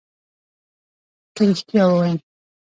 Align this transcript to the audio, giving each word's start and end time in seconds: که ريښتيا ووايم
که 1.35 1.41
ريښتيا 1.47 1.83
ووايم 1.87 2.17